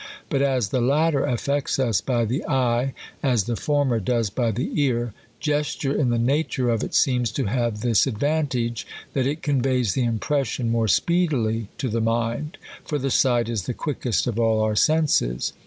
But 0.31 0.41
as 0.41 0.69
the 0.69 0.81
latter 0.81 1.23
affects 1.25 1.77
us 1.77 2.01
by 2.01 2.25
the 2.25 2.43
eye 2.47 2.95
as 3.21 3.43
the 3.43 3.55
former 3.55 3.99
does 3.99 4.31
by 4.31 4.49
the 4.49 4.71
ear, 4.81 5.13
gesture 5.39 5.93
in 5.93 6.09
the 6.09 6.17
nature 6.17 6.71
of 6.71 6.83
it 6.83 6.95
seems 6.95 7.31
to 7.33 7.45
have 7.45 7.81
this 7.81 8.07
ad 8.07 8.17
vantage, 8.17 8.87
that 9.13 9.27
it 9.27 9.43
conveys 9.43 9.93
the 9.93 10.03
impression 10.03 10.71
more 10.71 10.87
speedily 10.87 11.67
to 11.77 11.87
the 11.87 12.01
mind; 12.01 12.57
for 12.83 12.97
the 12.97 13.11
sight 13.11 13.47
is 13.47 13.67
the 13.67 13.75
quickest 13.75 14.25
of 14.25 14.39
all 14.39 14.61
our 14.61 14.75
senses. 14.75 15.53